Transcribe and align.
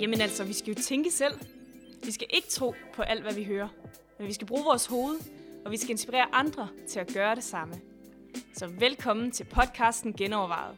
Jamen 0.00 0.20
altså, 0.20 0.44
vi 0.44 0.52
skal 0.52 0.74
jo 0.74 0.82
tænke 0.82 1.10
selv. 1.10 1.34
Vi 2.04 2.10
skal 2.10 2.26
ikke 2.30 2.48
tro 2.48 2.74
på 2.94 3.02
alt, 3.02 3.22
hvad 3.22 3.34
vi 3.34 3.44
hører. 3.44 3.68
Men 4.18 4.28
vi 4.28 4.32
skal 4.32 4.46
bruge 4.46 4.64
vores 4.64 4.86
hoved, 4.86 5.16
og 5.64 5.72
vi 5.72 5.76
skal 5.76 5.90
inspirere 5.90 6.26
andre 6.32 6.68
til 6.88 7.00
at 7.00 7.12
gøre 7.14 7.34
det 7.34 7.44
samme. 7.44 7.74
Så 8.54 8.66
velkommen 8.66 9.30
til 9.30 9.44
podcasten 9.44 10.12
Genovervejet. 10.12 10.76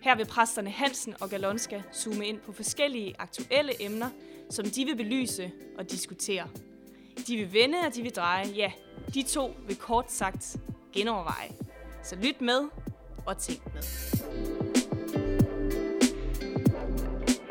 Her 0.00 0.16
vil 0.16 0.26
præsterne 0.26 0.70
Hansen 0.70 1.14
og 1.20 1.30
Galonska 1.30 1.82
zoome 1.94 2.26
ind 2.26 2.40
på 2.40 2.52
forskellige 2.52 3.14
aktuelle 3.18 3.82
emner, 3.84 4.10
som 4.50 4.64
de 4.64 4.84
vil 4.84 4.96
belyse 4.96 5.50
og 5.78 5.90
diskutere. 5.90 6.48
De 7.26 7.36
vil 7.36 7.52
vende, 7.52 7.78
og 7.86 7.94
de 7.94 8.02
vil 8.02 8.14
dreje. 8.14 8.46
Ja, 8.56 8.72
de 9.14 9.22
to 9.22 9.54
vil 9.66 9.76
kort 9.76 10.12
sagt 10.12 10.56
genoverveje. 10.92 11.48
Så 12.02 12.16
lyt 12.16 12.40
med 12.40 12.68
og 13.26 13.38
tænk 13.38 13.60
med. 13.74 13.82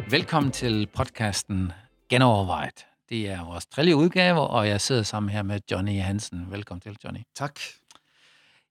Velkommen 0.09 0.52
til 0.52 0.88
podcasten 0.88 1.72
Genovervejet. 2.09 2.86
Det 3.09 3.30
er 3.30 3.45
vores 3.45 3.66
tredje 3.66 3.95
udgave, 3.95 4.40
og 4.40 4.67
jeg 4.67 4.81
sidder 4.81 5.04
sammen 5.04 5.30
her 5.30 5.44
med 5.44 5.59
Johnny 5.72 6.02
Hansen. 6.02 6.52
Velkommen 6.52 6.81
til, 6.81 6.98
Johnny. 7.04 7.20
Tak. 7.36 7.59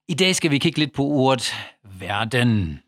I 0.07 0.13
dag 0.13 0.35
skal 0.35 0.51
vi 0.51 0.57
kigge 0.57 0.79
lidt 0.79 0.93
på 0.93 1.03
ordet 1.03 1.53
verden. 1.83 2.79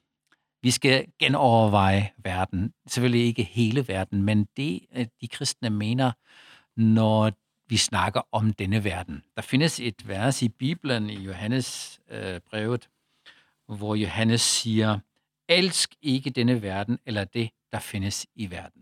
Vi 0.62 0.72
skal 0.72 1.06
genoverveje 1.20 2.10
verden. 2.18 2.74
Selvfølgelig 2.88 3.26
ikke 3.26 3.44
hele 3.44 3.88
verden, 3.88 4.24
men 4.24 4.48
det, 4.58 4.80
de 5.22 5.28
kristne 5.28 5.70
mener, 5.70 6.12
når 6.78 7.32
vi 7.70 7.78
snakker 7.78 8.22
om 8.32 8.54
denne 8.54 8.84
verden. 8.84 9.24
Der 9.36 9.42
findes 9.42 9.80
et 9.80 10.08
vers 10.08 10.42
i 10.42 10.50
Bibelen, 10.50 11.10
i 11.10 11.20
Johannes 11.20 12.00
øh, 12.12 12.40
brevet, 12.50 12.90
hvor 13.68 13.96
Johannes 13.96 14.42
siger, 14.42 15.00
elsk 15.50 15.96
ikke 16.02 16.30
denne 16.30 16.62
verden, 16.62 17.00
eller 17.06 17.24
det, 17.24 17.50
der 17.72 17.80
findes 17.80 18.26
i 18.36 18.52
verden. 18.52 18.82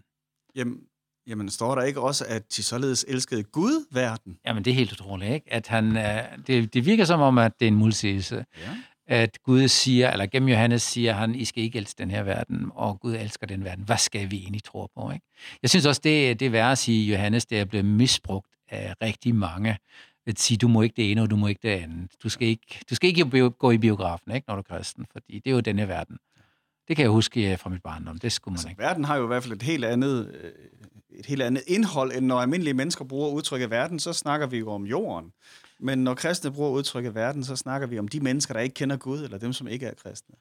Jamen, 0.56 0.80
jamen 1.28 1.50
står 1.50 1.76
der 1.76 1.82
ikke 1.82 2.02
også, 2.02 2.26
at 2.28 2.56
de 2.56 2.64
således 2.64 3.06
elskede 3.08 3.44
Gud 3.44 3.86
verden? 3.92 4.38
Jamen, 4.46 4.66
det 4.66 4.72
er 4.72 4.76
helt 4.76 4.92
utroligt, 4.92 5.34
ikke? 5.34 5.54
At 5.54 5.68
han, 5.68 5.98
øh, 5.98 6.24
det, 6.48 6.74
det 6.74 6.86
virker 6.86 7.06
som 7.06 7.22
om, 7.22 7.38
at 7.38 7.60
det 7.60 7.66
er 7.66 7.72
en 7.72 7.76
modsigelse. 7.76 8.46
Ja. 8.58 8.78
At 9.08 9.44
Gud 9.44 9.68
siger, 9.68 10.12
eller 10.12 10.26
gennem 10.26 10.50
Johannes 10.50 10.82
siger 10.82 11.14
han, 11.14 11.36
I 11.36 11.46
skal 11.46 11.64
ikke 11.64 11.78
elske 11.78 11.98
den 11.98 12.12
her 12.12 12.24
verden, 12.24 12.72
og 12.74 13.00
Gud 13.00 13.14
elsker 13.14 13.48
den 13.48 13.64
verden. 13.64 13.84
Hvad 13.84 13.98
skal 13.98 14.32
vi 14.32 14.38
egentlig 14.38 14.64
tro 14.64 14.88
på, 14.96 15.12
ikke? 15.12 15.26
Jeg 15.62 15.70
synes 15.70 15.86
også, 15.86 16.02
det, 16.04 16.40
det 16.40 16.52
vers 16.52 16.88
i 16.88 17.12
Johannes, 17.12 17.46
det 17.46 17.60
er 17.60 17.66
blevet 17.66 17.86
misbrugt 17.86 18.48
af 18.72 18.94
rigtig 19.02 19.36
mange. 19.36 19.78
At 20.28 20.40
sige, 20.40 20.58
du 20.58 20.68
må 20.68 20.82
ikke 20.82 20.94
det 20.96 21.12
ene, 21.12 21.22
og 21.22 21.30
du 21.30 21.36
må 21.36 21.48
ikke 21.48 21.60
det 21.64 21.70
andet. 21.84 22.12
Du 22.24 22.30
skal 22.30 22.48
ikke, 22.48 22.80
du 22.90 22.96
skal 22.96 23.08
ikke 23.08 23.50
gå 23.50 23.72
i 23.72 23.78
biografen, 23.78 24.32
ikke, 24.32 24.46
når 24.48 24.56
du 24.56 24.60
er 24.70 24.78
kristen, 24.78 25.06
fordi 25.12 25.40
det 25.40 25.48
er 25.52 25.52
jo 25.56 25.60
denne 25.60 25.88
verden. 25.88 26.18
Det 26.88 26.96
kan 26.96 27.04
jeg 27.04 27.12
huske 27.12 27.58
fra 27.58 27.70
mit 27.70 27.82
barndom. 27.84 28.18
Det 28.20 28.32
skulle 28.32 28.52
man 28.54 28.58
Altså, 28.58 28.70
ikke. 28.70 28.82
verden 28.82 29.06
har 29.06 29.16
jo 29.16 29.24
i 29.24 29.28
hvert 29.28 29.44
fald 29.44 29.54
et 29.54 29.62
helt 29.62 29.86
andet, 29.86 30.36
øh, 30.44 30.52
et 31.20 31.26
helt 31.26 31.42
andet 31.42 31.64
indhold, 31.68 32.12
end 32.18 32.26
når 32.26 32.42
almindelige 32.42 32.74
mennesker 32.74 33.06
bruger 33.06 33.30
udtrykket 33.30 33.70
verden, 33.70 34.00
så 34.00 34.14
snakker 34.14 34.48
vi 34.48 34.58
jo 34.58 34.72
om 34.72 34.86
jorden. 34.86 35.32
Men 35.80 36.04
når 36.04 36.14
kristne 36.14 36.52
bruger 36.52 36.70
udtrykket 36.70 37.16
verden, 37.16 37.44
så 37.44 37.56
snakker 37.56 37.88
vi 37.88 38.00
om 38.00 38.08
de 38.08 38.20
mennesker, 38.20 38.54
der 38.54 38.62
ikke 38.62 38.74
kender 38.74 38.98
Gud, 38.98 39.24
eller 39.24 39.38
dem, 39.38 39.54
som 39.54 39.68
ikke 39.68 39.86
er 39.86 39.94
kristne. 39.94 40.36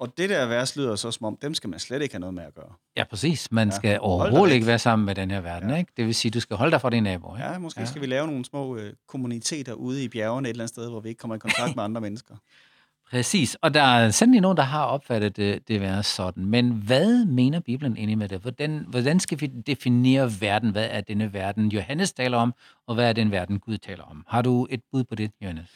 Og 0.00 0.18
det 0.18 0.30
der 0.30 0.46
vers 0.46 0.76
lyder 0.76 0.96
så 0.96 1.10
som 1.10 1.24
om, 1.24 1.38
dem 1.42 1.54
skal 1.54 1.70
man 1.70 1.78
slet 1.78 2.02
ikke 2.02 2.14
have 2.14 2.20
noget 2.20 2.34
med 2.34 2.42
at 2.42 2.54
gøre. 2.54 2.72
Ja, 2.96 3.04
præcis. 3.04 3.52
Man 3.52 3.68
Ja, 3.68 3.76
skal 3.76 3.98
overhovedet 4.00 4.54
ikke 4.54 4.66
være 4.66 4.78
sammen 4.78 5.06
med 5.06 5.14
den 5.14 5.30
her 5.30 5.40
verden, 5.40 5.70
Ja. 5.70 5.76
ikke? 5.76 5.92
Det 5.96 6.06
vil 6.06 6.14
sige, 6.14 6.30
du 6.30 6.40
skal 6.40 6.56
holde 6.56 6.70
dig 6.72 6.80
fra 6.80 6.90
dine 6.90 7.04
naboer, 7.04 7.36
ikke? 7.36 7.48
Ja, 7.48 7.58
måske 7.58 7.80
ja. 7.80 7.86
skal 7.86 8.00
vi 8.00 8.06
lave 8.06 8.26
nogle 8.26 8.44
små 8.44 8.76
øh, 8.76 8.92
kommuniteter 9.08 9.72
ude 9.72 10.04
i 10.04 10.08
bjergene 10.08 10.48
et 10.48 10.50
eller 10.50 10.62
andet 10.64 10.74
sted, 10.74 10.90
hvor 10.90 11.00
vi 11.00 11.08
ikke 11.08 11.18
kommer 11.18 11.34
i 11.34 11.38
kontakt 11.38 11.76
med 11.76 11.84
andre 11.84 12.00
mennesker. 12.00 12.34
Præcis, 13.10 13.54
og 13.62 13.74
der 13.74 13.82
er 13.82 14.10
sandelig 14.10 14.40
nogen, 14.40 14.56
der 14.56 14.62
har 14.62 14.84
opfattet 14.84 15.36
det, 15.36 15.68
det 15.68 15.80
være 15.80 16.02
sådan. 16.02 16.44
Men 16.46 16.70
hvad 16.70 17.24
mener 17.24 17.60
Bibelen 17.60 17.96
egentlig 17.96 18.18
med 18.18 18.28
det? 18.28 18.40
Hvordan, 18.40 18.84
hvordan 18.88 19.20
skal 19.20 19.40
vi 19.40 19.46
definere 19.46 20.30
verden? 20.40 20.70
Hvad 20.70 20.88
er 20.90 21.00
denne 21.00 21.32
verden, 21.32 21.68
Johannes 21.68 22.12
taler 22.12 22.38
om, 22.38 22.54
og 22.86 22.94
hvad 22.94 23.08
er 23.08 23.12
den 23.12 23.30
verden, 23.30 23.58
Gud 23.60 23.78
taler 23.78 24.04
om? 24.04 24.24
Har 24.28 24.42
du 24.42 24.66
et 24.70 24.80
bud 24.92 25.04
på 25.04 25.14
det, 25.14 25.30
Johannes? 25.42 25.66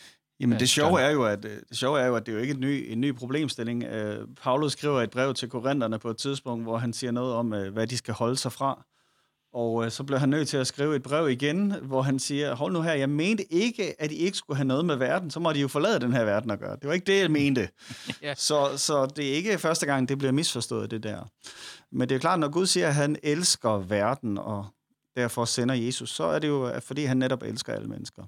Jamen 0.41 0.53
Ja, 0.53 0.59
det 0.59 0.69
sjove 0.69 1.01
er 1.01 1.11
jo, 1.11 1.25
at 1.25 1.45
øh, 1.45 1.51
det 1.69 1.79
sjove 1.79 2.01
er 2.01 2.07
jo, 2.07 2.17
at 2.17 2.27
det 2.27 2.33
er 2.33 2.37
jo 2.37 2.43
ikke 2.43 2.55
en 2.55 2.61
ny, 2.61 2.87
en 2.89 3.01
ny 3.01 3.15
problemstilling. 3.15 3.85
Uh, 3.85 4.29
Paulus 4.43 4.73
skriver 4.73 5.03
et 5.03 5.11
brev 5.11 5.35
til 5.35 5.49
korinterne 5.49 5.99
på 5.99 6.11
et 6.11 6.17
tidspunkt, 6.17 6.65
hvor 6.65 6.79
han 6.79 6.93
siger 6.93 7.11
noget 7.11 7.35
om, 7.35 7.53
uh, 7.53 7.67
hvad 7.67 7.87
de 7.87 7.97
skal 7.97 8.15
holde 8.15 8.37
sig 8.37 8.53
fra. 8.53 8.85
Og 9.53 9.75
uh, 9.75 9.89
så 9.89 10.05
bliver 10.05 10.19
han 10.19 10.29
nødt 10.29 10.49
til 10.49 10.57
at 10.57 10.67
skrive 10.67 10.97
et 10.97 11.03
brev 11.03 11.31
igen, 11.31 11.75
hvor 11.83 12.03
han 12.03 12.19
siger, 12.19 12.55
hold 12.55 12.73
nu 12.73 12.83
her, 12.83 12.93
jeg 12.93 13.09
mente 13.11 13.53
ikke, 13.53 14.03
at 14.03 14.13
I 14.13 14.15
ikke 14.17 14.37
skulle 14.37 14.57
have 14.57 14.67
noget 14.67 14.85
med 14.85 14.97
verden, 14.97 15.31
så 15.31 15.41
må 15.41 15.53
de 15.53 15.61
jo 15.61 15.69
forlade 15.69 16.01
den 16.01 16.13
her 16.13 16.25
verden 16.25 16.51
at 16.51 16.59
gøre. 16.59 16.77
Det 16.77 16.87
var 16.89 16.93
ikke 16.93 17.07
det, 17.13 17.21
jeg 17.21 17.31
mente. 17.31 17.69
Ja. 18.23 18.35
så, 18.35 18.77
så 18.77 19.07
det 19.07 19.29
er 19.29 19.35
ikke 19.35 19.59
første 19.59 19.87
gang, 19.87 20.09
det 20.09 20.19
bliver 20.19 20.33
misforstået, 20.33 20.91
det 20.91 21.03
der. 21.03 21.31
Men 21.93 22.09
det 22.09 22.15
er 22.15 22.19
klart, 22.19 22.41
når 22.41 22.49
Gud 22.49 22.67
siger, 22.67 22.89
at 22.89 22.95
han 22.95 23.17
elsker 23.23 23.79
verden, 23.79 24.39
og 24.39 24.67
derfor 25.17 25.45
sender 25.45 25.75
Jesus, 25.75 26.11
så 26.11 26.25
er 26.25 26.39
det 26.39 26.49
jo, 26.49 26.81
fordi 26.81 27.05
han 27.05 27.17
netop 27.17 27.43
elsker 27.43 27.73
alle 27.73 27.89
mennesker. 27.89 28.23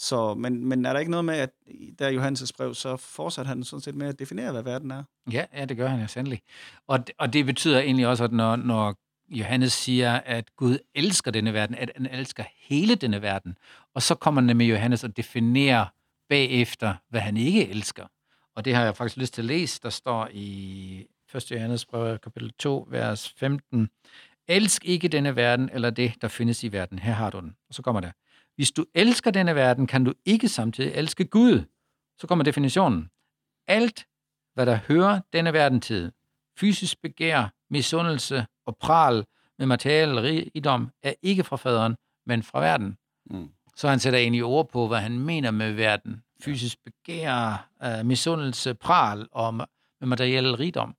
Så, 0.00 0.34
men, 0.34 0.64
men 0.64 0.86
er 0.86 0.92
der 0.92 1.00
ikke 1.00 1.10
noget 1.10 1.24
med, 1.24 1.34
at 1.34 1.50
der 1.98 2.08
i 2.08 2.16
Johannes' 2.16 2.50
brev, 2.56 2.74
så 2.74 2.96
fortsætter 2.96 3.48
han 3.48 3.64
sådan 3.64 3.80
set 3.80 3.94
med 3.94 4.08
at 4.08 4.18
definere, 4.18 4.52
hvad 4.52 4.62
verden 4.62 4.90
er? 4.90 5.04
Ja, 5.32 5.44
ja 5.56 5.64
det 5.64 5.76
gør 5.76 5.88
han 5.88 6.00
jo 6.00 6.06
sandelig. 6.06 6.42
Og, 6.86 7.04
og 7.18 7.32
det 7.32 7.46
betyder 7.46 7.80
egentlig 7.80 8.06
også, 8.06 8.24
at 8.24 8.32
når, 8.32 8.56
når 8.56 8.94
Johannes 9.28 9.72
siger, 9.72 10.12
at 10.14 10.56
Gud 10.56 10.78
elsker 10.94 11.30
denne 11.30 11.52
verden, 11.52 11.74
at 11.74 11.90
han 11.96 12.06
elsker 12.06 12.44
hele 12.60 12.94
denne 12.94 13.22
verden, 13.22 13.58
og 13.94 14.02
så 14.02 14.14
kommer 14.14 14.40
han 14.40 14.56
med 14.56 14.66
Johannes 14.66 15.04
og 15.04 15.16
definerer 15.16 15.86
bagefter, 16.28 16.94
hvad 17.08 17.20
han 17.20 17.36
ikke 17.36 17.68
elsker. 17.68 18.06
Og 18.56 18.64
det 18.64 18.74
har 18.74 18.84
jeg 18.84 18.96
faktisk 18.96 19.16
lyst 19.16 19.34
til 19.34 19.42
at 19.42 19.46
læse. 19.46 19.80
Der 19.82 19.90
står 19.90 20.28
i 20.32 21.06
1. 21.34 21.50
Johannes 21.50 21.86
brev, 21.86 22.18
kapitel 22.18 22.52
2, 22.52 22.86
vers 22.90 23.34
15. 23.36 23.88
Elsk 24.48 24.84
ikke 24.84 25.08
denne 25.08 25.36
verden, 25.36 25.70
eller 25.72 25.90
det, 25.90 26.14
der 26.22 26.28
findes 26.28 26.64
i 26.64 26.72
verden. 26.72 26.98
Her 26.98 27.12
har 27.12 27.30
du 27.30 27.40
den. 27.40 27.56
Og 27.68 27.74
så 27.74 27.82
kommer 27.82 28.00
der. 28.00 28.10
Hvis 28.56 28.70
du 28.70 28.84
elsker 28.94 29.30
denne 29.30 29.54
verden, 29.54 29.86
kan 29.86 30.04
du 30.04 30.12
ikke 30.24 30.48
samtidig 30.48 30.92
elske 30.94 31.24
Gud. 31.24 31.64
Så 32.18 32.26
kommer 32.26 32.44
definitionen. 32.44 33.10
Alt, 33.66 34.06
hvad 34.54 34.66
der 34.66 34.78
hører 34.88 35.20
denne 35.32 35.52
verden 35.52 35.80
til, 35.80 36.12
fysisk 36.56 37.02
begær, 37.02 37.52
misundelse 37.70 38.46
og 38.66 38.76
pral 38.76 39.24
med 39.58 39.66
materiel 39.66 40.20
rigdom, 40.20 40.90
er 41.02 41.12
ikke 41.22 41.44
fra 41.44 41.56
faderen, 41.56 41.96
men 42.26 42.42
fra 42.42 42.60
verden. 42.60 42.96
Mm. 43.30 43.48
Så 43.76 43.88
han 43.88 43.98
sætter 43.98 44.18
egentlig 44.18 44.44
ord 44.44 44.68
på, 44.68 44.88
hvad 44.88 44.98
han 44.98 45.18
mener 45.18 45.50
med 45.50 45.72
verden. 45.72 46.22
Fysisk 46.42 46.78
begær, 46.84 47.68
uh, 47.86 48.06
misundelse, 48.06 48.74
pral 48.74 49.28
og 49.32 49.54
med 49.54 49.66
materiel 50.00 50.56
rigdom. 50.56 50.94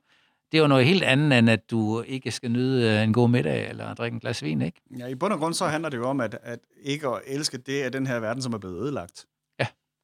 Det 0.51 0.57
er 0.57 0.61
jo 0.61 0.67
noget 0.67 0.85
helt 0.85 1.03
andet, 1.03 1.39
end 1.39 1.49
at 1.49 1.71
du 1.71 2.01
ikke 2.01 2.31
skal 2.31 2.51
nyde 2.51 2.89
øh, 2.97 3.03
en 3.03 3.13
god 3.13 3.29
middag 3.29 3.69
eller 3.69 3.93
drikke 3.93 4.15
en 4.15 4.19
glas 4.19 4.43
vin, 4.43 4.61
ikke? 4.61 4.81
Ja, 4.97 5.07
i 5.07 5.15
bund 5.15 5.33
og 5.33 5.39
grund 5.39 5.53
så 5.53 5.67
handler 5.67 5.89
det 5.89 5.97
jo 5.97 6.07
om, 6.07 6.21
at, 6.21 6.37
at 6.43 6.59
ikke 6.81 7.07
at 7.07 7.21
elske 7.27 7.57
det 7.57 7.81
af 7.81 7.91
den 7.91 8.07
her 8.07 8.19
verden, 8.19 8.43
som 8.43 8.53
er 8.53 8.57
blevet 8.57 8.81
ødelagt. 8.81 9.25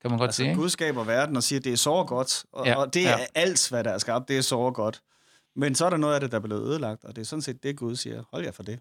Kan 0.01 0.11
man 0.11 0.19
godt 0.19 0.27
Altså, 0.27 0.37
sige, 0.37 0.49
ikke? 0.49 0.61
Gud 0.61 0.69
skaber 0.69 1.03
verden 1.03 1.35
og 1.35 1.43
siger, 1.43 1.59
at 1.59 1.63
det 1.63 1.73
er 1.73 1.77
så 1.77 2.03
godt, 2.07 2.45
og, 2.51 2.65
Ja, 2.65 2.71
ja, 2.71 2.77
og 2.77 2.93
det 2.93 3.05
er 3.05 3.09
ja. 3.09 3.17
ja. 3.19 3.25
alt, 3.35 3.69
hvad 3.69 3.83
der 3.83 3.91
er 3.91 3.97
skabt, 3.97 4.27
det 4.27 4.37
er 4.37 4.41
så 4.41 4.71
godt. 4.71 5.01
Men 5.55 5.75
så 5.75 5.85
er 5.85 5.89
der 5.89 5.97
noget 5.97 6.13
af 6.15 6.21
det, 6.21 6.31
der 6.31 6.37
er 6.37 6.41
blevet 6.41 6.61
ødelagt, 6.61 7.03
og 7.03 7.15
det 7.15 7.21
er 7.21 7.25
sådan 7.25 7.41
set 7.41 7.63
det, 7.63 7.77
Gud 7.77 7.95
siger. 7.95 8.23
Hold 8.31 8.43
jer 8.43 8.51
for 8.51 8.63
det. 8.63 8.79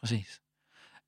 Præcis. 0.00 0.40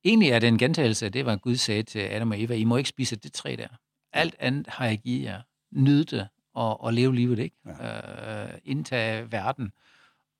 Egentlig 0.05 0.31
er 0.31 0.39
det 0.39 0.49
en 0.49 0.59
gentagelse 0.59 1.07
af 1.07 1.13
det, 1.13 1.25
hvad 1.25 1.37
Gud 1.37 1.57
sagde 1.57 1.83
til 1.83 1.99
Adam 1.99 2.31
og 2.31 2.43
Eva. 2.43 2.55
I 2.55 2.65
må 2.65 2.77
ikke 2.77 2.89
spise 2.89 3.17
det 3.17 3.33
træ 3.33 3.57
der. 3.59 3.69
Alt 4.13 4.35
andet 4.39 4.67
har 4.69 4.87
jeg 4.87 4.99
givet 4.99 5.25
jer. 5.25 5.41
Nyd 5.73 6.05
det 6.05 6.29
og, 6.55 6.81
og 6.85 6.93
leve 6.93 7.15
livet, 7.15 7.39
ikke? 7.39 7.57
Ja. 7.81 8.45
Øh, 8.45 8.59
indtage 8.65 9.33
verden. 9.33 9.73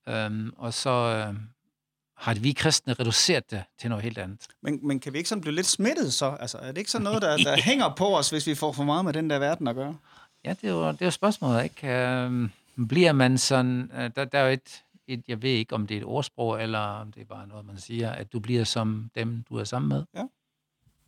Øhm, 0.09 0.53
og 0.57 0.75
så 0.75 0.91
øh, 0.91 1.35
har 2.17 2.35
vi 2.35 2.53
kristne 2.53 2.93
reduceret 2.93 3.51
det 3.51 3.63
til 3.79 3.91
noget 3.91 4.05
helt 4.05 4.19
andet. 4.19 4.41
Men, 4.63 4.87
men 4.87 5.01
kan 5.01 5.13
vi 5.13 5.19
ikke 5.19 5.29
sådan 5.29 5.43
blive 5.43 5.55
lidt 5.55 5.67
smittet 5.67 6.13
så? 6.13 6.37
Altså, 6.41 6.59
er 6.59 6.67
det 6.69 6.79
ikke 6.79 6.91
sådan 6.91 7.05
noget, 7.05 7.23
der, 7.23 7.37
der 7.37 7.57
hænger 7.71 7.95
på 7.95 8.17
os, 8.19 8.31
hvis 8.31 8.47
vi 8.47 8.55
får 8.55 8.73
for 8.73 8.85
meget 8.85 9.05
med 9.05 9.13
den 9.13 9.31
der 9.31 9.39
verden 9.39 9.67
at 9.69 9.75
gøre? 9.75 9.97
Ja, 10.45 10.51
det 10.61 10.69
er 10.69 10.73
jo, 10.73 10.89
det 10.93 11.01
er 11.03 11.07
jo 11.07 11.11
spørgsmålet, 11.11 11.65
ikke? 11.65 11.89
Øhm, 11.89 12.51
bliver 12.89 13.13
man 13.13 13.39
sådan... 13.39 13.91
Øh, 13.99 14.11
der, 14.17 14.25
der 14.25 14.39
er 14.39 14.47
jo 14.47 14.53
et, 14.53 14.83
et... 15.09 15.23
Jeg 15.29 15.43
ved 15.43 15.51
ikke, 15.51 15.75
om 15.75 15.87
det 15.87 15.95
er 15.97 15.99
et 16.01 16.07
ordsprog, 16.07 16.63
eller 16.63 16.79
om 16.79 17.13
det 17.13 17.21
er 17.21 17.25
bare 17.27 17.47
noget, 17.47 17.67
man 17.67 17.79
siger, 17.79 18.11
at 18.11 18.33
du 18.33 18.41
bliver 18.41 18.65
som 18.65 19.11
dem, 19.15 19.45
du 19.49 19.57
er 19.57 19.65
sammen 19.65 19.89
med. 19.89 20.05
Ja. 20.15 20.23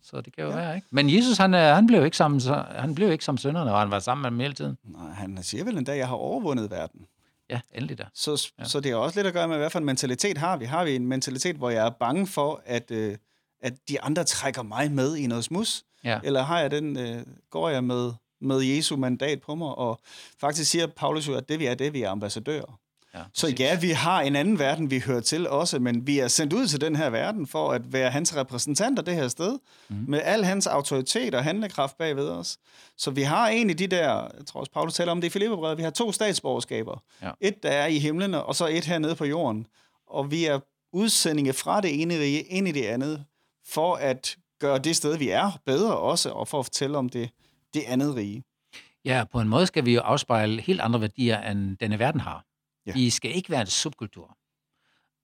Så 0.01 0.21
det 0.21 0.35
kan 0.35 0.43
jo 0.43 0.49
ja. 0.49 0.55
Være, 0.55 0.75
ikke? 0.75 0.87
Men 0.91 1.09
Jesus, 1.15 1.37
han, 1.37 1.53
han 1.53 1.87
blev 1.87 2.05
ikke 2.05 2.17
sammen, 2.17 2.41
så- 2.41 2.65
han 2.75 2.95
blev 2.95 3.11
ikke 3.11 3.25
som 3.25 3.37
sønderne, 3.37 3.73
og 3.73 3.79
han 3.79 3.91
var 3.91 3.99
sammen 3.99 4.21
med 4.21 4.31
dem 4.31 4.39
hele 4.39 4.53
tiden. 4.53 4.77
Nej, 4.83 5.09
han 5.11 5.43
siger 5.43 5.63
vel 5.63 5.77
endda, 5.77 5.91
at 5.91 5.97
jeg 5.97 6.07
har 6.07 6.15
overvundet 6.15 6.71
verden. 6.71 7.01
Ja, 7.49 7.59
endelig 7.73 7.97
da. 7.97 8.05
Så, 8.13 8.51
Ja. 8.59 8.63
så 8.63 8.79
det 8.79 8.91
har 8.91 8.97
også 8.97 9.19
lidt 9.19 9.27
at 9.27 9.33
gøre 9.33 9.47
med, 9.47 9.57
hvad 9.57 9.69
for 9.69 9.79
en 9.79 9.85
mentalitet 9.85 10.37
har 10.37 10.57
vi. 10.57 10.65
Har 10.65 10.83
vi 10.85 10.95
en 10.95 11.07
mentalitet, 11.07 11.55
hvor 11.55 11.69
jeg 11.69 11.85
er 11.85 11.89
bange 11.89 12.27
for, 12.27 12.61
at, 12.65 12.91
øh, 12.91 13.17
at 13.61 13.73
de 13.89 14.01
andre 14.01 14.23
trækker 14.23 14.63
mig 14.63 14.91
med 14.91 15.15
i 15.15 15.27
noget 15.27 15.43
smus? 15.43 15.83
Ja. 16.03 16.19
Eller 16.23 16.41
har 16.41 16.59
jeg 16.59 16.71
den, 16.71 16.97
øh, 16.97 17.23
går 17.49 17.69
jeg 17.69 17.83
med, 17.83 18.11
med 18.41 18.59
Jesu 18.61 18.97
mandat 18.97 19.41
på 19.41 19.55
mig? 19.55 19.75
Og 19.75 19.99
faktisk 20.39 20.71
siger 20.71 20.87
Paulus 20.87 21.27
jo, 21.27 21.33
at 21.35 21.49
det 21.49 21.59
vi 21.59 21.65
er, 21.65 21.75
det 21.75 21.93
vi 21.93 22.01
er 22.01 22.09
ambassadører. 22.09 22.79
Ja, 23.13 23.19
Så 23.33 23.47
ja, 23.59 23.79
vi 23.79 23.89
har 23.89 24.21
en 24.21 24.35
anden 24.35 24.59
verden, 24.59 24.91
vi 24.91 24.99
hører 24.99 25.21
til 25.21 25.49
også, 25.49 25.79
men 25.79 26.07
vi 26.07 26.19
er 26.19 26.27
sendt 26.27 26.53
ud 26.53 26.67
til 26.67 26.81
den 26.81 26.95
her 26.95 27.09
verden 27.09 27.47
for 27.47 27.71
at 27.71 27.93
være 27.93 28.11
hans 28.11 28.35
repræsentanter 28.35 29.03
det 29.03 29.15
her 29.15 29.27
sted, 29.27 29.59
mm. 29.89 30.05
med 30.07 30.21
al 30.23 30.45
hans 30.45 30.67
autoritet 30.67 31.35
og 31.35 31.43
handlekraft 31.43 31.97
bagved 31.97 32.29
os. 32.29 32.57
Så 32.97 33.11
vi 33.11 33.21
har 33.21 33.49
egentlig 33.49 33.79
de 33.79 33.87
der, 33.87 34.07
jeg 34.37 34.45
tror 34.47 34.59
også 34.59 34.71
Paulus 34.71 34.93
taler 34.93 35.11
om 35.11 35.21
det 35.21 35.27
i 35.27 35.29
Filipperbrevet, 35.29 35.77
vi 35.77 35.83
har 35.83 35.89
to 35.89 36.11
statsborgerskaber. 36.11 37.03
Ja. 37.21 37.31
Et, 37.41 37.63
der 37.63 37.69
er 37.69 37.87
i 37.87 37.99
himlen, 37.99 38.33
og 38.33 38.55
så 38.55 38.67
et 38.67 38.85
hernede 38.85 39.15
på 39.15 39.25
jorden. 39.25 39.67
Og 40.07 40.31
vi 40.31 40.45
er 40.45 40.59
udsendinge 40.93 41.53
fra 41.53 41.81
det 41.81 42.01
ene 42.01 42.13
rige 42.13 42.41
ind 42.41 42.67
i 42.67 42.71
det 42.71 42.85
andet, 42.85 43.25
for 43.67 43.95
at 43.95 44.37
gøre 44.59 44.77
det 44.77 44.95
sted, 44.95 45.17
vi 45.17 45.29
er, 45.29 45.59
bedre 45.65 45.97
også, 45.97 46.29
og 46.29 46.47
for 46.47 46.59
at 46.59 46.65
fortælle 46.65 46.97
om 46.97 47.09
det, 47.09 47.29
det 47.73 47.83
andet 47.87 48.15
rige. 48.15 48.43
Ja, 49.05 49.23
på 49.31 49.41
en 49.41 49.47
måde 49.47 49.67
skal 49.67 49.85
vi 49.85 49.93
jo 49.93 50.01
afspejle 50.01 50.61
helt 50.61 50.81
andre 50.81 51.01
værdier, 51.01 51.41
end 51.41 51.77
denne 51.77 51.99
verden 51.99 52.21
har. 52.21 52.45
Ja. 52.85 52.93
Vi 52.93 53.09
skal 53.09 53.35
ikke 53.35 53.49
være 53.49 53.61
en 53.61 53.67
subkultur. 53.67 54.37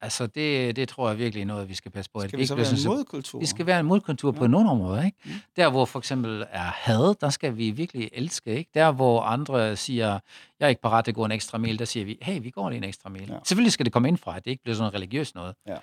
Altså, 0.02 0.28
det, 0.28 0.76
det 0.76 0.90
tror 0.90 1.10
jeg 1.10 1.18
virkelig 1.18 1.42
er 1.42 1.46
noget, 1.46 1.70
vi 1.70 1.74
skal 1.74 1.92
passe 1.92 2.12
på. 2.12 2.20
at 2.20 2.24
Skal 2.24 2.32
det 2.32 2.38
vi 2.38 2.42
ikke 2.42 2.48
så 2.48 2.56
bliver 2.56 2.68
være 2.86 2.94
en 2.94 2.98
modkultur? 2.98 3.40
Vi 3.40 3.46
skal 3.46 3.66
være 3.66 3.80
en 3.80 3.86
modkultur 3.86 4.32
på 4.32 4.44
Ja. 4.44 4.48
nogle 4.48 4.70
områder, 4.70 5.04
ikke? 5.04 5.18
Mm. 5.26 5.32
Der, 5.56 5.70
hvor 5.70 5.86
for 5.86 6.00
eksempel 6.00 6.46
er 6.50 6.60
had, 6.62 7.16
der 7.22 7.30
skal 7.30 7.58
vi 7.58 7.72
virkelig 7.72 8.10
elske, 8.14 8.56
ikke? 8.58 8.72
Der, 8.74 8.92
hvor 8.92 9.22
andre 9.22 9.76
siger, 9.76 10.20
jeg 10.60 10.66
er 10.66 10.70
ikke 10.70 10.82
parat 10.82 11.06
til 11.06 11.12
at 11.12 11.16
gå 11.16 11.26
en 11.26 11.32
ekstra 11.32 11.58
mil, 11.58 11.80
der 11.80 11.86
siger 11.86 12.06
vi, 12.06 12.18
hey, 12.22 12.42
vi 12.42 12.50
går 12.50 12.70
lige 12.70 12.78
en 12.78 12.84
ekstra 12.84 13.10
mil. 13.10 13.28
Ja. 13.30 13.38
Selvfølgelig 13.44 13.72
skal 13.72 13.86
det 13.86 13.94
komme 13.94 14.08
ind 14.08 14.18
fra, 14.18 14.38
at 14.38 14.46
det 14.46 14.52
ikke 14.52 14.64
bliver 14.64 14.76
sådan 14.76 14.82
noget 14.84 14.94
religiøst 14.94 15.36
noget, 15.36 15.56
Ja, 15.68 15.72
ja. 15.74 15.78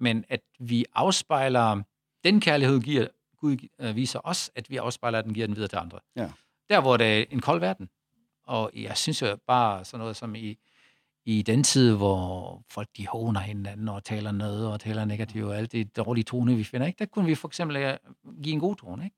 men 0.00 0.24
at 0.28 0.40
vi 0.60 0.84
afspejler 0.94 1.82
den 2.24 2.40
kærlighed, 2.40 2.80
giver, 2.80 3.06
Gud 3.38 3.56
øh, 3.80 3.96
viser 3.96 4.20
os, 4.24 4.50
at 4.54 4.70
vi 4.70 4.76
afspejler, 4.76 5.18
at 5.18 5.24
den 5.24 5.34
giver 5.34 5.46
den 5.46 5.56
videre 5.56 5.68
til 5.68 5.76
andre. 5.76 5.98
Ja. 6.16 6.28
Der, 6.70 6.80
hvor 6.80 6.96
det 6.96 7.18
er 7.20 7.24
en 7.30 7.40
kold 7.40 7.60
verden. 7.60 7.88
Og 8.46 8.70
jeg 8.74 8.96
synes 8.96 9.22
jo 9.22 9.36
bare 9.46 9.84
sådan 9.84 9.98
noget 10.00 10.16
som 10.16 10.34
i, 10.34 10.58
i 11.38 11.42
den 11.42 11.62
tid, 11.62 11.92
hvor 11.96 12.62
folk 12.70 12.88
de 12.96 13.06
håner 13.06 13.40
hinanden 13.40 13.88
og 13.88 14.04
taler 14.04 14.32
noget 14.32 14.66
og 14.72 14.80
taler 14.80 15.04
negativt 15.04 15.44
og 15.44 15.56
alt 15.56 15.72
det 15.72 15.96
dårlige 15.96 16.24
tone, 16.24 16.56
vi 16.56 16.64
finder, 16.64 16.86
ikke? 16.86 16.98
der 16.98 17.06
kunne 17.06 17.24
vi 17.26 17.34
for 17.34 17.48
eksempel 17.48 17.76
øh, 17.76 17.96
give 18.42 18.52
en 18.54 18.60
god 18.60 18.76
tone. 18.76 19.04
Ikke? 19.04 19.16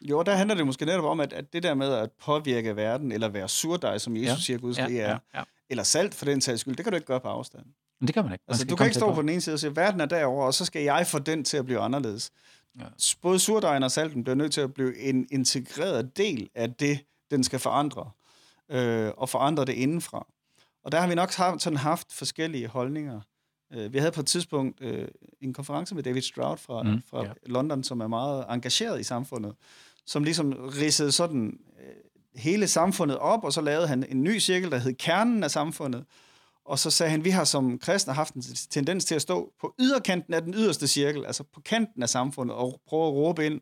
Jo, 0.00 0.22
der 0.22 0.34
handler 0.34 0.54
det 0.56 0.66
måske 0.66 0.84
netop 0.84 1.04
om, 1.04 1.20
at, 1.20 1.32
at 1.32 1.52
det 1.52 1.62
der 1.62 1.74
med 1.74 1.92
at 1.92 2.10
påvirke 2.24 2.76
verden, 2.76 3.12
eller 3.12 3.28
være 3.28 3.48
surdej, 3.48 3.98
som 3.98 4.16
Jesus 4.16 4.26
Ja. 4.26 4.32
ja. 4.32 4.38
siger, 4.38 4.58
Guds 4.58 4.78
rige 4.78 5.00
er, 5.00 5.10
ja, 5.10 5.18
ja. 5.34 5.42
eller 5.70 5.82
salt 5.82 6.14
for 6.14 6.24
den 6.24 6.40
sags 6.40 6.60
skyld, 6.60 6.76
det 6.76 6.84
kan 6.84 6.92
du 6.92 6.96
ikke 6.96 7.06
gøre 7.06 7.20
på 7.20 7.28
afstand. 7.28 7.64
Men 8.00 8.06
det 8.06 8.14
kan 8.14 8.24
man 8.24 8.32
ikke. 8.32 8.44
Man 8.48 8.52
Altså, 8.52 8.60
skal 8.60 8.70
du 8.70 8.76
kan 8.76 8.86
ikke 8.86 8.94
stå 8.98 9.14
på. 9.14 9.20
den 9.20 9.28
ene 9.28 9.40
side 9.40 9.54
og 9.54 9.60
sige, 9.60 9.70
at 9.70 9.76
verden 9.76 10.00
er 10.00 10.06
derovre, 10.06 10.46
og 10.46 10.54
så 10.54 10.64
skal 10.64 10.82
jeg 10.82 11.06
få 11.06 11.18
den 11.18 11.44
til 11.44 11.56
at 11.56 11.64
blive 11.64 11.80
anderledes. 11.80 12.30
Ja. 12.80 12.84
Både 13.22 13.38
surdejen 13.38 13.82
og 13.82 13.90
salten 13.90 14.24
bliver 14.24 14.36
nødt 14.36 14.52
til 14.52 14.60
at 14.60 14.74
blive 14.74 14.98
en 14.98 15.26
integreret 15.32 16.16
del 16.16 16.48
af 16.54 16.74
det, 16.74 16.98
den 17.30 17.44
skal 17.44 17.58
forandre, 17.58 18.10
øh, 18.70 19.10
og 19.16 19.28
forandre 19.28 19.64
det 19.64 19.72
indenfra. 19.72 20.26
Og 20.86 20.92
der 20.92 21.00
har 21.00 21.08
vi 21.08 21.14
nok 21.14 21.34
haft, 21.34 21.62
sådan 21.62 21.76
haft 21.76 22.12
forskellige 22.12 22.68
holdninger. 22.68 23.20
Øh, 23.72 23.92
vi 23.92 23.98
havde 23.98 24.12
på 24.12 24.20
et 24.20 24.26
tidspunkt 24.26 24.80
øh, 24.80 25.08
en 25.40 25.54
konference 25.54 25.94
med 25.94 26.02
David 26.02 26.22
Stroud 26.22 26.56
fra, 26.56 26.82
mm, 26.82 27.02
fra 27.10 27.24
ja. 27.24 27.30
London, 27.46 27.84
som 27.84 28.00
er 28.00 28.06
meget 28.06 28.44
engageret 28.48 29.00
i 29.00 29.02
samfundet, 29.02 29.54
som 30.06 30.24
ligesom 30.24 30.52
ridsede 30.52 31.12
sådan 31.12 31.58
øh, 31.80 32.40
hele 32.42 32.66
samfundet 32.66 33.18
op, 33.18 33.44
og 33.44 33.52
så 33.52 33.60
lavede 33.60 33.88
han 33.88 34.04
en 34.08 34.22
ny 34.22 34.40
cirkel, 34.40 34.70
der 34.70 34.78
hed 34.78 34.94
Kernen 34.94 35.44
af 35.44 35.50
samfundet, 35.50 36.04
og 36.64 36.78
så 36.78 36.90
sagde 36.90 37.10
han, 37.10 37.24
vi 37.24 37.30
har 37.30 37.44
som 37.44 37.78
kristne 37.78 38.12
haft 38.12 38.34
en 38.34 38.42
tendens 38.70 39.04
til 39.04 39.14
at 39.14 39.22
stå 39.22 39.52
på 39.60 39.74
yderkanten 39.80 40.34
af 40.34 40.42
den 40.42 40.54
yderste 40.54 40.88
cirkel, 40.88 41.26
altså 41.26 41.42
på 41.42 41.60
kanten 41.60 42.02
af 42.02 42.08
samfundet, 42.08 42.56
og 42.56 42.80
prøve 42.86 43.06
at 43.06 43.12
råbe 43.12 43.46
ind. 43.46 43.60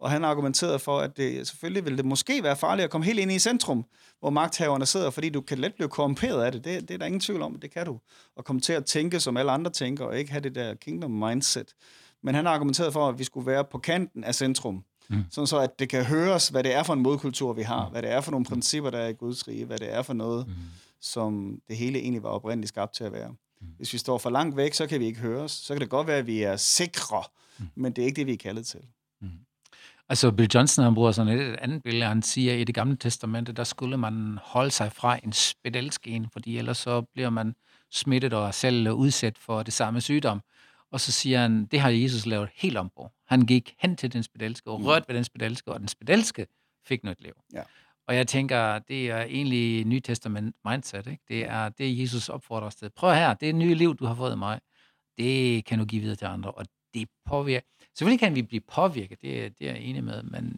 Og 0.00 0.10
han 0.10 0.24
argumenterede 0.24 0.78
for, 0.78 0.98
at 0.98 1.16
det 1.16 1.48
selvfølgelig 1.48 1.84
ville 1.84 1.96
det 1.96 2.04
måske 2.04 2.42
være 2.42 2.56
farligt 2.56 2.84
at 2.84 2.90
komme 2.90 3.04
helt 3.04 3.18
ind 3.18 3.32
i 3.32 3.38
centrum, 3.38 3.84
hvor 4.20 4.30
magthaverne 4.30 4.86
sidder, 4.86 5.10
fordi 5.10 5.28
du 5.28 5.40
kan 5.40 5.58
let 5.58 5.74
blive 5.74 5.88
korrumperet 5.88 6.42
af 6.42 6.52
det. 6.52 6.64
Det, 6.64 6.88
det 6.88 6.94
er 6.94 6.98
der 6.98 7.06
ingen 7.06 7.20
tvivl 7.20 7.42
om, 7.42 7.60
det 7.60 7.70
kan 7.70 7.86
du. 7.86 8.00
Og 8.36 8.44
komme 8.44 8.60
til 8.60 8.72
at 8.72 8.84
tænke, 8.84 9.20
som 9.20 9.36
alle 9.36 9.52
andre 9.52 9.70
tænker, 9.70 10.04
og 10.04 10.18
ikke 10.18 10.30
have 10.30 10.40
det 10.40 10.54
der 10.54 10.74
kingdom 10.74 11.10
mindset. 11.10 11.74
Men 12.22 12.34
han 12.34 12.46
argumenterede 12.46 12.92
for, 12.92 13.08
at 13.08 13.18
vi 13.18 13.24
skulle 13.24 13.46
være 13.46 13.64
på 13.64 13.78
kanten 13.78 14.24
af 14.24 14.34
centrum. 14.34 14.84
Mm. 15.08 15.24
Sådan 15.30 15.46
så, 15.46 15.58
at 15.58 15.78
det 15.78 15.88
kan 15.88 16.04
høres, 16.04 16.48
hvad 16.48 16.64
det 16.64 16.74
er 16.74 16.82
for 16.82 16.92
en 16.92 17.00
modkultur, 17.00 17.52
vi 17.52 17.62
har. 17.62 17.88
Hvad 17.90 18.02
det 18.02 18.10
er 18.10 18.20
for 18.20 18.30
nogle 18.30 18.46
principper, 18.46 18.90
der 18.90 18.98
er 18.98 19.08
i 19.08 19.12
Guds 19.12 19.48
rige. 19.48 19.64
Hvad 19.64 19.78
det 19.78 19.94
er 19.94 20.02
for 20.02 20.12
noget, 20.12 20.46
mm. 20.46 20.54
som 21.00 21.60
det 21.68 21.76
hele 21.76 21.98
egentlig 21.98 22.22
var 22.22 22.28
oprindeligt 22.28 22.68
skabt 22.68 22.94
til 22.94 23.04
at 23.04 23.12
være. 23.12 23.28
Mm. 23.28 23.66
Hvis 23.76 23.92
vi 23.92 23.98
står 23.98 24.18
for 24.18 24.30
langt 24.30 24.56
væk, 24.56 24.74
så 24.74 24.86
kan 24.86 25.00
vi 25.00 25.06
ikke 25.06 25.20
høres. 25.20 25.52
Så 25.52 25.74
kan 25.74 25.80
det 25.80 25.90
godt 25.90 26.06
være, 26.06 26.18
at 26.18 26.26
vi 26.26 26.42
er 26.42 26.56
sikre, 26.56 27.22
mm. 27.58 27.66
men 27.74 27.92
det 27.92 28.02
er 28.02 28.06
ikke 28.06 28.16
det, 28.16 28.26
vi 28.26 28.32
er 28.32 28.36
kaldet 28.36 28.66
til. 28.66 28.80
Altså 30.08 30.30
Bill 30.30 30.50
Johnson, 30.54 30.84
han 30.84 30.94
bruger 30.94 31.12
sådan 31.12 31.38
et, 31.38 31.46
et 31.46 31.56
andet 31.56 31.82
billede, 31.82 32.06
han 32.06 32.22
siger, 32.22 32.52
at 32.52 32.58
i 32.58 32.64
det 32.64 32.74
gamle 32.74 32.96
testamente, 32.96 33.52
der 33.52 33.64
skulle 33.64 33.96
man 33.96 34.38
holde 34.42 34.70
sig 34.70 34.92
fra 34.92 35.18
en 35.24 35.32
spedelsken, 35.32 36.30
fordi 36.32 36.58
ellers 36.58 36.78
så 36.78 37.02
bliver 37.02 37.30
man 37.30 37.54
smittet 37.92 38.32
og 38.32 38.54
selv 38.54 38.90
udsat 38.90 39.38
for 39.38 39.62
det 39.62 39.74
samme 39.74 40.00
sygdom. 40.00 40.40
Og 40.92 41.00
så 41.00 41.12
siger 41.12 41.40
han, 41.40 41.66
det 41.66 41.80
har 41.80 41.90
Jesus 41.90 42.26
lavet 42.26 42.48
helt 42.54 42.76
om 42.76 42.90
på. 42.96 43.10
Han 43.26 43.42
gik 43.42 43.74
hen 43.78 43.96
til 43.96 44.12
den 44.12 44.22
spedalske 44.22 44.70
og 44.70 44.84
rørte 44.84 45.04
ved 45.08 45.16
den 45.16 45.24
spedalske, 45.24 45.72
og 45.72 45.80
den 45.80 45.88
spedalske 45.88 46.46
fik 46.86 47.04
nyt 47.04 47.20
liv. 47.20 47.32
Ja. 47.54 47.62
Og 48.08 48.16
jeg 48.16 48.26
tænker, 48.26 48.78
det 48.78 49.10
er 49.10 49.22
egentlig 49.22 49.84
Nye 49.84 50.00
Testament 50.00 50.56
mindset. 50.64 51.06
Ikke? 51.06 51.22
Det 51.28 51.44
er 51.44 51.68
det, 51.68 52.00
Jesus 52.00 52.28
opfordrer 52.28 52.66
os 52.66 52.74
til. 52.74 52.90
Prøv 52.96 53.14
her, 53.14 53.34
det 53.34 53.48
er 53.48 53.52
nye 53.52 53.74
liv, 53.74 53.96
du 53.96 54.06
har 54.06 54.14
fået 54.14 54.30
af 54.30 54.38
mig. 54.38 54.60
Det 55.18 55.64
kan 55.64 55.78
du 55.78 55.84
give 55.84 56.00
videre 56.00 56.16
til 56.16 56.24
andre. 56.24 56.50
Og 56.50 56.66
det 57.00 57.08
påvirker. 57.26 57.66
Selvfølgelig 57.94 58.20
kan 58.20 58.34
vi 58.34 58.42
blive 58.42 58.60
påvirket, 58.60 59.22
det, 59.22 59.44
er- 59.44 59.48
det 59.48 59.68
er 59.68 59.72
jeg 59.72 59.80
enig 59.80 60.04
med, 60.04 60.22
men 60.22 60.56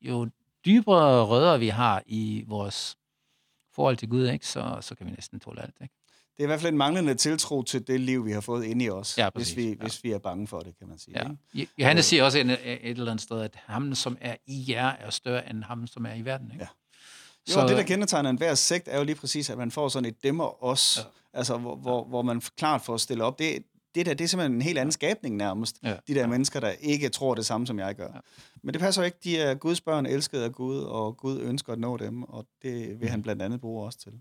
jo 0.00 0.28
dybere 0.66 1.24
rødder 1.24 1.56
vi 1.58 1.68
har 1.68 2.02
i 2.06 2.44
vores 2.46 2.96
forhold 3.74 3.96
til 3.96 4.08
Gud, 4.08 4.28
ikke, 4.28 4.46
så, 4.46 4.78
så 4.80 4.94
kan 4.94 5.06
vi 5.06 5.10
næsten 5.10 5.40
tåle 5.40 5.62
alt. 5.62 5.74
Ikke? 5.82 5.94
Det 6.36 6.42
er 6.44 6.46
i 6.46 6.46
hvert 6.46 6.60
fald 6.60 6.72
en 6.72 6.78
manglende 6.78 7.14
tiltro 7.14 7.62
til 7.62 7.86
det 7.86 8.00
liv, 8.00 8.24
vi 8.26 8.32
har 8.32 8.40
fået 8.40 8.64
inde 8.64 8.84
i 8.84 8.90
os, 8.90 9.18
Ja, 9.18 9.28
hvis, 9.34 9.56
vi, 9.56 9.68
Ja. 9.68 9.74
hvis 9.74 10.04
vi 10.04 10.12
er 10.12 10.18
bange 10.18 10.46
for 10.46 10.60
det, 10.60 10.78
kan 10.78 10.88
man 10.88 10.98
sige. 10.98 11.18
Ja. 11.18 11.28
Ikke? 11.60 11.72
Johannes 11.78 12.04
siger 12.06 12.24
også 12.24 12.38
et, 12.38 12.50
et 12.50 12.78
eller 12.90 13.10
andet 13.10 13.22
sted, 13.22 13.40
at 13.40 13.58
ham, 13.64 13.94
som 13.94 14.16
er 14.20 14.36
i 14.46 14.64
jer, 14.68 14.88
er 14.88 15.10
større 15.10 15.50
end 15.50 15.62
ham, 15.64 15.86
som 15.86 16.06
er 16.06 16.14
i 16.14 16.24
verden. 16.24 16.50
Ikke? 16.52 16.64
Ja. 16.64 16.68
Jo, 17.48 17.52
så, 17.52 17.66
det, 17.68 17.76
der 17.76 17.82
kendetegner 17.82 18.30
enhver 18.30 18.54
sekt, 18.54 18.88
er 18.88 18.98
jo 18.98 19.04
lige 19.04 19.16
præcis, 19.16 19.50
at 19.50 19.58
man 19.58 19.70
får 19.70 19.88
sådan 19.88 20.08
et 20.08 20.22
dæmmer 20.22 20.64
os, 20.64 20.98
ja. 20.98 21.38
altså 21.38 21.58
hvor, 21.58 21.76
hvor, 21.76 22.04
hvor 22.04 22.22
man 22.22 22.40
klart 22.40 22.82
får 22.82 22.96
stillet 22.96 23.26
op. 23.26 23.38
Det, 23.38 23.62
det 23.94 24.06
der, 24.06 24.14
det 24.14 24.24
er 24.24 24.28
simpelthen 24.28 24.54
en 24.54 24.62
helt 24.62 24.78
anden 24.78 24.92
skabning 24.92 25.36
nærmest, 25.36 25.78
Ja. 25.82 25.96
de 26.08 26.14
der 26.14 26.26
mennesker, 26.26 26.60
der 26.60 26.70
ikke 26.70 27.08
tror 27.08 27.34
det 27.34 27.46
samme, 27.46 27.66
som 27.66 27.78
jeg 27.78 27.94
gør. 27.94 28.08
Ja. 28.14 28.20
Men 28.62 28.72
det 28.74 28.80
passer 28.80 29.02
jo 29.02 29.06
ikke. 29.06 29.18
De 29.24 29.38
er 29.38 29.54
Guds 29.54 29.80
børn, 29.80 30.06
elsket 30.06 30.40
af 30.40 30.52
Gud, 30.52 30.78
og 30.78 31.16
Gud 31.16 31.40
ønsker 31.40 31.72
at 31.72 31.78
nå 31.78 31.96
dem, 31.96 32.22
og 32.22 32.46
det 32.62 33.00
vil 33.00 33.08
han 33.08 33.22
blandt 33.22 33.42
andet 33.42 33.60
bruge 33.60 33.86
os 33.86 33.96
til. 33.96 34.12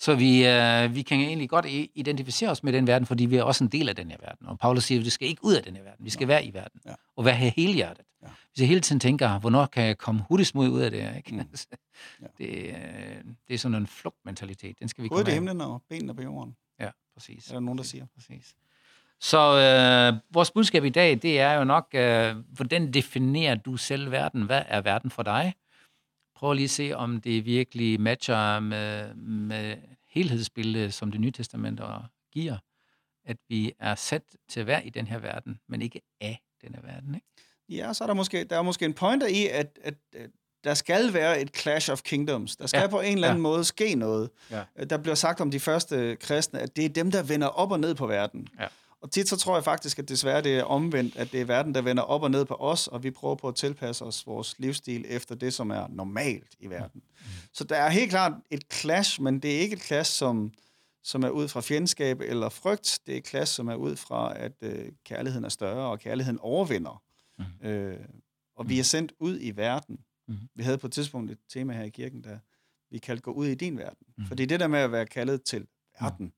Så 0.00 0.14
vi, 0.14 0.46
øh, 0.46 0.94
vi 0.94 1.02
kan 1.02 1.20
egentlig 1.20 1.48
godt 1.48 1.66
identificere 1.94 2.50
os 2.50 2.62
med 2.62 2.72
den 2.72 2.86
verden, 2.86 3.06
fordi 3.06 3.24
vi 3.26 3.36
er 3.36 3.42
også 3.42 3.64
en 3.64 3.70
del 3.70 3.88
af 3.88 3.96
den 3.96 4.10
her 4.10 4.16
verden. 4.20 4.46
Og 4.46 4.58
Paulus 4.58 4.84
siger, 4.84 5.00
at 5.00 5.04
vi 5.04 5.10
skal 5.10 5.28
ikke 5.28 5.44
ud 5.44 5.54
af 5.54 5.62
den 5.62 5.76
her 5.76 5.82
verden. 5.82 6.04
Vi 6.04 6.10
skal 6.10 6.28
være 6.28 6.44
i 6.44 6.54
verden. 6.54 6.80
Ja. 6.86 6.94
Og 7.16 7.24
være 7.24 7.34
her 7.34 7.50
hele 7.56 7.72
hjertet. 7.72 8.04
Ja. 8.22 8.28
Hvis 8.28 8.60
jeg 8.60 8.68
hele 8.68 8.80
tiden 8.80 9.00
tænker, 9.00 9.38
hvornår 9.38 9.66
kan 9.66 9.84
jeg 9.84 9.98
komme 9.98 10.24
hurtigst 10.28 10.54
mod 10.54 10.68
ud 10.68 10.80
af 10.80 10.90
det 10.90 11.02
her? 11.02 11.16
Ikke? 11.16 11.32
Mm. 11.32 11.38
Det, 12.38 12.48
øh, 12.48 12.74
det 13.48 13.54
er 13.54 13.58
sådan 13.58 13.74
en 13.76 13.86
flugtmentalitet. 13.86 14.78
Den 14.80 14.88
skal 14.88 15.04
vi 15.04 15.08
Hovedet 15.08 15.26
komme 15.26 15.32
i 15.32 15.34
himlen 15.34 15.60
og 15.60 15.82
benene 15.88 16.14
på 16.14 16.22
jorden, 16.22 16.50
Ja, 16.50 16.67
præcis. 17.18 17.48
er 17.48 17.52
der 17.52 17.60
nogen, 17.60 17.78
der 17.78 17.84
siger. 17.84 18.06
Præcis. 18.14 18.54
Så 19.20 19.38
øh, 19.38 20.34
vores 20.34 20.50
budskab 20.50 20.84
i 20.84 20.88
dag, 20.88 21.22
det 21.22 21.40
er 21.40 21.52
jo 21.52 21.64
nok, 21.64 21.88
øh, 21.94 22.36
hvordan 22.36 22.92
definerer 22.92 23.54
du 23.54 23.76
selv 23.76 24.10
verden? 24.10 24.42
Hvad 24.42 24.62
er 24.66 24.80
verden 24.80 25.10
for 25.10 25.22
dig? 25.22 25.54
Prøv 26.34 26.52
lige 26.52 26.64
at 26.64 26.70
se, 26.70 26.92
om 26.92 27.20
det 27.20 27.44
virkelig 27.44 28.00
matcher 28.00 28.60
med, 28.60 29.14
med 29.14 29.76
helhedsbilledet, 30.08 30.94
som 30.94 31.10
det 31.10 31.20
nye 31.20 31.30
testament 31.30 31.80
giver. 32.32 32.56
At 33.24 33.36
vi 33.48 33.72
er 33.78 33.94
sat 33.94 34.22
til 34.48 34.60
at 34.60 34.66
være 34.66 34.86
i 34.86 34.90
den 34.90 35.06
her 35.06 35.18
verden, 35.18 35.60
men 35.66 35.82
ikke 35.82 36.00
af 36.20 36.40
den 36.62 36.74
her 36.74 36.82
verden. 36.82 37.14
Ikke? 37.14 37.26
Ja, 37.68 37.92
så 37.92 38.04
er 38.04 38.06
der 38.06 38.14
måske, 38.14 38.44
der 38.44 38.58
er 38.58 38.62
måske 38.62 38.84
en 38.84 38.94
pointer 38.94 39.26
i, 39.26 39.46
at, 39.46 39.78
at, 39.82 39.94
at 40.16 40.30
der 40.64 40.74
skal 40.74 41.12
være 41.12 41.40
et 41.40 41.56
clash 41.56 41.92
of 41.92 42.02
kingdoms. 42.02 42.56
Der 42.56 42.66
skal 42.66 42.80
Ja, 42.80 42.86
på 42.86 43.00
en 43.00 43.14
eller 43.14 43.28
anden 43.28 43.44
ja. 43.44 43.48
ja. 43.48 43.52
måde 43.52 43.64
ske 43.64 43.94
noget. 43.94 44.30
Ja. 44.50 44.62
Der 44.90 44.96
bliver 44.96 45.14
sagt 45.14 45.40
om 45.40 45.50
de 45.50 45.60
første 45.60 46.16
kristne, 46.16 46.60
at 46.60 46.76
det 46.76 46.84
er 46.84 46.88
dem, 46.88 47.10
der 47.10 47.22
vender 47.22 47.46
op 47.46 47.72
og 47.72 47.80
ned 47.80 47.94
på 47.94 48.06
verden. 48.06 48.48
Ja. 48.60 48.66
Og 49.00 49.10
tit 49.10 49.28
så 49.28 49.36
tror 49.36 49.56
jeg 49.56 49.64
faktisk, 49.64 49.98
at 49.98 50.08
desværre 50.08 50.42
det 50.42 50.58
er 50.58 50.64
omvendt, 50.64 51.16
at 51.16 51.32
det 51.32 51.40
er 51.40 51.44
verden, 51.44 51.74
der 51.74 51.82
vender 51.82 52.02
op 52.02 52.22
og 52.22 52.30
ned 52.30 52.44
på 52.44 52.54
os, 52.54 52.86
og 52.86 53.02
vi 53.02 53.10
prøver 53.10 53.34
på 53.34 53.48
at 53.48 53.54
tilpasse 53.54 54.04
os 54.04 54.26
vores 54.26 54.54
livsstil 54.58 55.04
efter 55.08 55.34
det, 55.34 55.54
som 55.54 55.70
er 55.70 55.86
normalt 55.88 56.54
i 56.60 56.66
verden. 56.66 57.02
Mm. 57.18 57.28
Så 57.52 57.64
der 57.64 57.76
er 57.76 57.90
helt 57.90 58.10
klart 58.10 58.32
et 58.50 58.64
clash, 58.72 59.22
men 59.22 59.40
det 59.40 59.56
er 59.56 59.60
ikke 59.60 59.76
et 59.76 59.82
clash, 59.82 60.12
som, 60.12 60.52
som 61.04 61.22
er 61.22 61.28
ud 61.28 61.48
fra 61.48 61.60
fjendskab 61.60 62.20
eller 62.20 62.48
frygt. 62.48 62.98
Det 63.06 63.14
er 63.14 63.18
et 63.18 63.26
clash, 63.28 63.52
som 63.54 63.68
er 63.68 63.74
ud 63.74 63.96
fra, 63.96 64.38
at 64.38 64.52
øh, 64.60 64.92
kærligheden 65.04 65.44
er 65.44 65.48
større, 65.48 65.90
og 65.90 66.00
kærligheden 66.00 66.38
overvinder. 66.40 67.02
Mm. 67.38 67.68
Øh, 67.68 67.98
og 68.56 68.68
vi 68.68 68.78
er 68.78 68.84
sendt 68.84 69.12
ud 69.20 69.38
i 69.40 69.56
verden. 69.56 69.98
Mm. 70.28 70.36
Vi 70.54 70.62
havde 70.62 70.78
på 70.78 70.86
et 70.86 70.92
tidspunkt 70.92 71.30
et 71.30 71.38
tema 71.48 71.72
her 71.72 71.82
i 71.82 71.88
kirken, 71.88 72.24
der 72.24 72.38
vi 72.90 72.98
kaldte 72.98 73.22
gå 73.22 73.32
ud 73.32 73.46
i 73.46 73.54
din 73.54 73.78
verden. 73.78 74.06
Mm. 74.16 74.26
Fordi 74.26 74.46
det 74.46 74.60
der 74.60 74.66
med 74.66 74.78
at 74.78 74.92
være 74.92 75.06
kaldet 75.06 75.42
til 75.42 75.66
verden, 76.00 76.26
mm. 76.26 76.32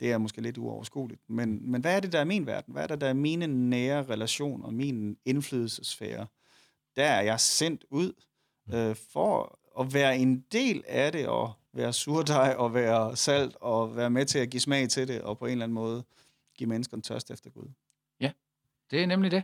det 0.00 0.12
er 0.12 0.18
måske 0.18 0.40
lidt 0.40 0.58
uoverskueligt. 0.58 1.20
Men, 1.26 1.70
men 1.70 1.80
hvad 1.80 1.96
er 1.96 2.00
det, 2.00 2.12
der 2.12 2.20
er 2.20 2.24
min 2.24 2.46
verden? 2.46 2.72
Hvad 2.72 2.82
er 2.82 2.86
det, 2.86 3.00
der 3.00 3.06
er 3.06 3.14
mine 3.14 3.46
nære 3.46 4.02
relationer, 4.02 4.70
min 4.70 5.18
indflydelsesfære? 5.24 6.26
Der 6.96 7.04
er 7.04 7.22
jeg 7.22 7.40
sendt 7.40 7.84
ud 7.90 8.12
øh, 8.74 8.96
for 9.12 9.58
at 9.80 9.94
være 9.94 10.18
en 10.18 10.40
del 10.52 10.84
af 10.86 11.12
det 11.12 11.28
og 11.28 11.52
være 11.72 11.92
surdej 11.92 12.54
og 12.58 12.74
være 12.74 13.16
salt 13.16 13.56
og 13.60 13.96
være 13.96 14.10
med 14.10 14.26
til 14.26 14.38
at 14.38 14.50
give 14.50 14.60
smag 14.60 14.88
til 14.88 15.08
det, 15.08 15.22
og 15.22 15.38
på 15.38 15.46
en 15.46 15.52
eller 15.52 15.64
anden 15.64 15.74
måde 15.74 16.04
give 16.58 16.68
mennesker 16.68 16.96
en 16.96 17.02
tørst 17.02 17.30
efter 17.30 17.50
Gud. 17.50 17.68
Det 18.90 19.02
er 19.02 19.06
nemlig 19.06 19.30
det. 19.30 19.42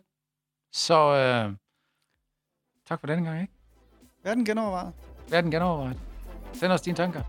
Så 0.73 0.94
øh, 0.94 1.56
tak 2.87 3.00
for 3.00 3.06
denne 3.06 3.25
gang, 3.25 3.40
ikke? 3.40 3.52
Verden 4.23 4.45
genovervejet. 4.45 4.95
Verden 5.26 5.50
genovervejet. 5.50 5.97
Send 6.52 6.73
os 6.73 6.83
dine 6.83 6.97
tanker. 6.97 7.25